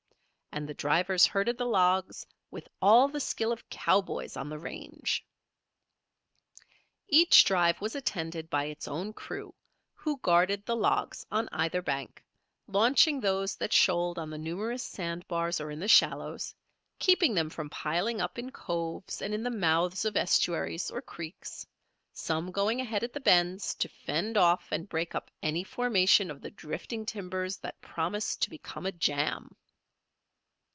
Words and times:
And 0.53 0.67
the 0.67 0.73
drivers 0.73 1.25
herded 1.27 1.57
the 1.57 1.63
logs 1.65 2.27
with 2.51 2.67
all 2.81 3.07
the 3.07 3.21
skill 3.21 3.53
of 3.53 3.69
cowboys 3.69 4.35
on 4.35 4.49
the 4.49 4.59
range. 4.59 5.25
Each 7.07 7.45
drive 7.45 7.79
was 7.79 7.95
attended 7.95 8.49
by 8.49 8.65
its 8.65 8.85
own 8.85 9.13
crew, 9.13 9.55
who 9.93 10.17
guarded 10.19 10.65
the 10.65 10.75
logs 10.75 11.25
on 11.31 11.47
either 11.53 11.81
bank, 11.81 12.21
launching 12.67 13.21
those 13.21 13.55
that 13.55 13.71
shoaled 13.71 14.19
on 14.19 14.29
the 14.29 14.37
numerous 14.37 14.83
sandbars 14.83 15.61
or 15.61 15.71
in 15.71 15.79
the 15.79 15.87
shallows, 15.87 16.53
keeping 16.99 17.33
them 17.33 17.49
from 17.49 17.69
piling 17.69 18.19
up 18.19 18.37
in 18.37 18.51
coves 18.51 19.21
and 19.21 19.33
in 19.33 19.43
the 19.43 19.49
mouths 19.49 20.03
of 20.03 20.17
estuaries, 20.17 20.91
or 20.91 21.01
creeks, 21.01 21.65
some 22.11 22.51
going 22.51 22.81
ahead 22.81 23.05
at 23.05 23.13
the 23.13 23.21
bends 23.21 23.73
to 23.75 23.87
fend 23.87 24.35
off 24.35 24.69
and 24.69 24.89
break 24.89 25.15
up 25.15 25.31
any 25.41 25.63
formation 25.63 26.29
of 26.29 26.41
the 26.41 26.51
drifting 26.51 27.05
timbers 27.05 27.55
that 27.59 27.79
promised 27.79 28.41
to 28.41 28.49
become 28.49 28.85
a 28.85 28.91
jam. 28.91 29.55